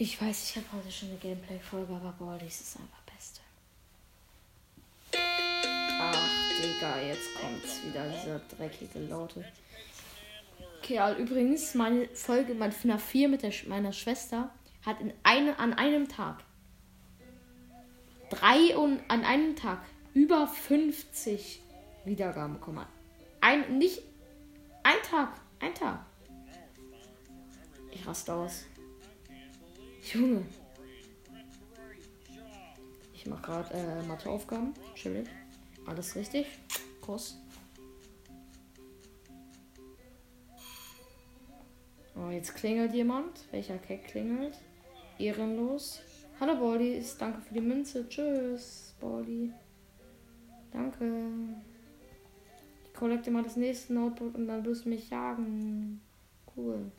[0.00, 3.40] Ich weiß, ich habe heute schon eine Gameplay-Folge, aber boah, das ist einfach beste.
[6.00, 6.30] Ach,
[6.62, 9.44] Digga, jetzt kommt's wieder, dieser dreckige Laute.
[10.78, 14.54] Okay, also übrigens, meine Folge, mein FNAF 4 mit der, meiner Schwester
[14.86, 16.44] hat in eine, an einem Tag
[18.30, 19.80] drei und an einem Tag
[20.14, 21.60] über 50
[22.04, 22.86] Wiedergaben bekommen.
[23.40, 24.02] Ein, nicht
[24.84, 26.06] ein Tag, ein Tag.
[27.90, 28.64] Ich raste aus.
[30.14, 30.42] Junge.
[33.12, 34.72] Ich mache gerade äh, Matheaufgaben.
[34.94, 35.28] Chillig.
[35.86, 36.46] Alles richtig.
[37.00, 37.38] Kuss.
[42.14, 43.52] Oh, jetzt klingelt jemand.
[43.52, 44.58] Welcher Keck klingelt?
[45.18, 46.00] Ehrenlos.
[46.40, 48.08] Hallo Baldi, danke für die Münze.
[48.08, 49.52] Tschüss, Baldi.
[50.70, 51.30] Danke.
[52.84, 56.00] Ich kollekte mal das nächste Notebook und dann wirst du mich jagen.
[56.56, 56.90] Cool.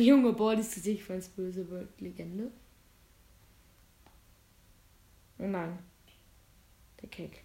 [0.00, 2.00] Junge Bordys Gesicht falls böse wird.
[2.00, 2.50] Legende.
[5.38, 5.78] Oh nein.
[7.00, 7.44] Der Kick.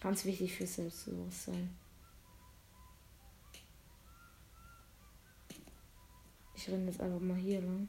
[0.00, 1.70] Ganz wichtig für Selbstbewusstsein.
[6.54, 7.88] Ich renne jetzt einfach mal hier lang.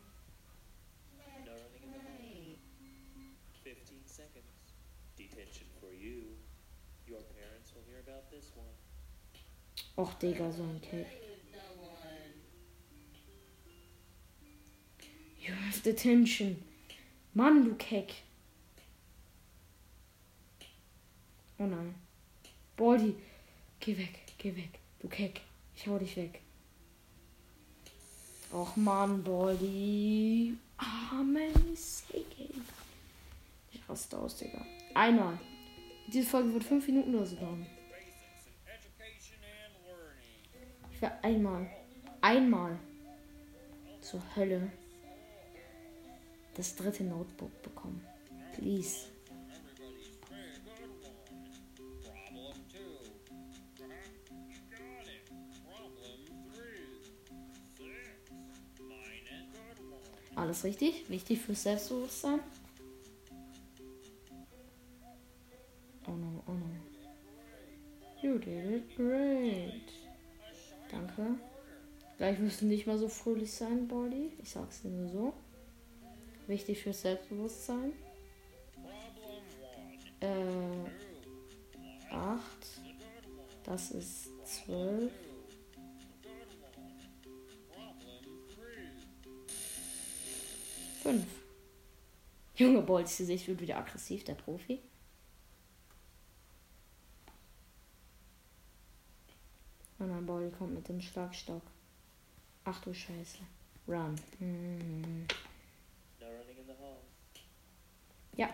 [9.96, 11.23] Och, Digga, so ein Kick.
[15.84, 16.56] Detention.
[17.34, 18.14] Mann, du Keck.
[21.58, 21.96] Oh nein.
[22.78, 23.16] Baldi,
[23.80, 24.80] geh weg, geh weg.
[25.00, 25.42] Du Keck.
[25.76, 26.42] Ich hau dich weg.
[28.52, 30.56] Och Mann, Baldi.
[30.78, 31.74] Amen.
[33.72, 34.66] Ich raste aus, Digga.
[34.94, 35.40] Einmal.
[36.08, 37.66] Diese Folge wird fünf Minuten oder so dauern.
[40.92, 41.70] Ich will einmal.
[42.22, 42.80] Einmal.
[44.02, 44.72] Zur Hölle
[46.56, 48.06] das dritte Notebook bekommen.
[48.56, 49.08] Please.
[60.36, 62.40] Alles richtig, wichtig fürs Selbstbewusstsein.
[66.08, 66.84] Oh no, oh no.
[68.22, 69.94] You did it great.
[70.90, 71.36] Danke.
[72.18, 74.34] Gleich wirst du nicht mal so fröhlich sein, Body.
[74.42, 75.34] Ich sag's dir nur so.
[76.48, 77.94] Wichtig fürs Selbstbewusstsein.
[80.20, 80.26] Äh,
[82.12, 82.42] 8.
[83.64, 85.12] Das ist 12.
[91.02, 91.26] Fünf.
[92.56, 94.80] Junge Bolz, Gesicht wird wieder aggressiv, der Profi.
[100.00, 101.62] Und ein Ball kommt mit dem Schlagstock.
[102.66, 103.40] Ach du Scheiße.
[103.88, 104.16] Run.
[104.40, 105.28] Hm.
[108.36, 108.50] Ja.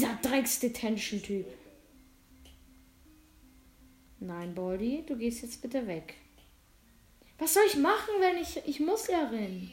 [0.00, 1.46] Dieser Drecks-Detention-Typ.
[4.20, 6.14] Nein, Baldi, du gehst jetzt bitte weg.
[7.38, 8.66] Was soll ich machen, wenn ich.
[8.66, 9.70] Ich muss ja rennen.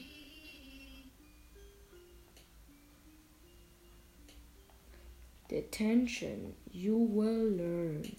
[5.50, 6.54] Detention.
[6.74, 8.18] You will learn.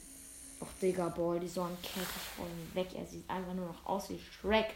[0.63, 2.89] Och, Digga, Baldi, so ein Kerl von weg.
[2.97, 4.71] Er sieht einfach nur noch aus wie Shrek.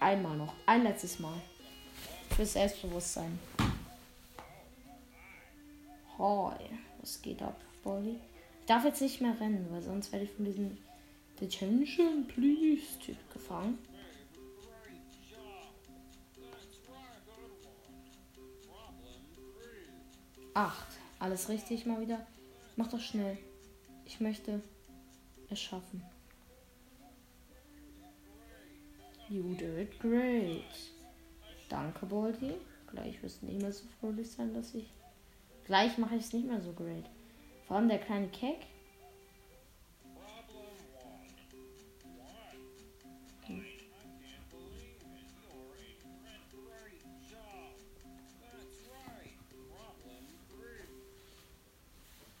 [0.00, 0.52] Einmal noch.
[0.66, 1.40] Ein letztes Mal.
[2.34, 3.38] Fürs Selbstbewusstsein.
[6.18, 6.54] Hoi.
[7.00, 8.20] Was geht ab, Bolly?
[8.60, 10.78] Ich darf jetzt nicht mehr rennen, weil sonst werde ich von diesem
[11.40, 13.78] Detention Please Typ gefangen.
[20.54, 20.86] Acht.
[21.18, 22.24] Alles richtig mal wieder.
[22.76, 23.36] Mach doch schnell.
[24.04, 24.62] Ich möchte
[25.50, 26.02] es schaffen.
[29.28, 30.62] You did great.
[31.68, 32.54] Danke, Boldi.
[32.86, 34.86] Gleich wirst du nicht mehr so fröhlich sein, dass ich.
[35.64, 37.04] Gleich mache ich es nicht mehr so great.
[37.66, 38.66] Vor allem der kleine Keck.
[43.46, 43.64] Hm.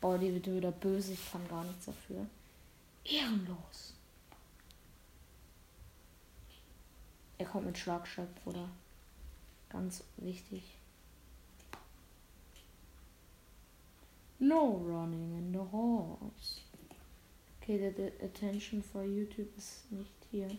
[0.00, 2.26] Baldi wird wieder böse, ich kann gar nichts dafür.
[3.04, 3.94] Ehrenlos.
[7.38, 8.68] Er kommt mit Schlagstock, Bruder.
[9.70, 10.62] Ganz wichtig.
[14.44, 16.60] No running in the halls.
[17.62, 20.50] Okay, der, der Attention for YouTube ist nicht hier.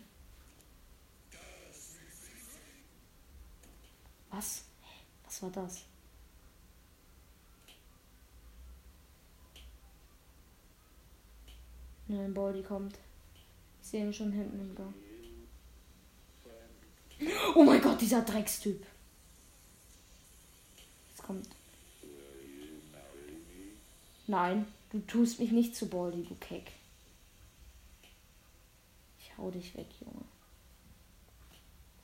[4.30, 4.64] Was?
[5.24, 5.84] Was war das?
[12.08, 12.98] Nein, Baldi kommt.
[13.80, 14.94] Ich sehe ihn schon hinten im Gang.
[17.54, 18.84] Oh mein Gott, dieser Dreckstyp.
[21.08, 21.46] Jetzt kommt.
[24.26, 26.72] Nein, du tust mich nicht zu Baldi, du Keck.
[29.20, 30.24] Ich hau dich weg, Junge.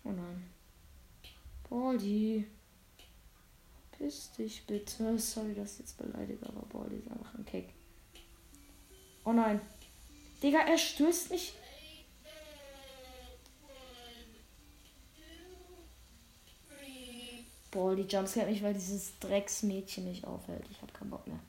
[0.04, 0.50] Oh nein.
[1.68, 2.46] Baldi.
[3.92, 5.18] Piss dich bitte.
[5.18, 7.72] Sorry, dass ich jetzt beleidige, aber Baldi ist einfach ein Keck.
[9.24, 9.60] Oh nein.
[10.42, 11.54] Digga, er stößt mich.
[17.70, 20.66] Boah, die Jumpscare mich, weil dieses Drecksmädchen mich aufhält.
[20.70, 21.40] Ich hab keinen Bock mehr.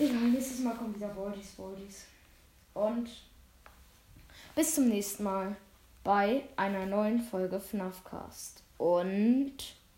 [0.00, 2.06] Egal, nächstes Mal kommen wieder Baldies, Baldies.
[2.72, 3.10] Und
[4.54, 5.54] bis zum nächsten Mal
[6.02, 8.62] bei einer neuen Folge FNAF Cast.
[8.78, 9.52] Und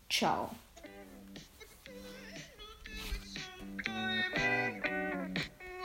[0.09, 0.49] ciao.